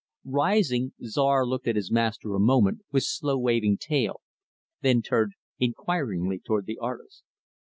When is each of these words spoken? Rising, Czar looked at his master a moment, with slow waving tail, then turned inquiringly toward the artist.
Rising, 0.25 0.93
Czar 1.05 1.45
looked 1.45 1.67
at 1.67 1.75
his 1.75 1.91
master 1.91 2.33
a 2.33 2.39
moment, 2.39 2.79
with 2.91 3.03
slow 3.03 3.37
waving 3.37 3.77
tail, 3.77 4.21
then 4.81 5.03
turned 5.03 5.33
inquiringly 5.59 6.39
toward 6.39 6.65
the 6.65 6.79
artist. 6.79 7.21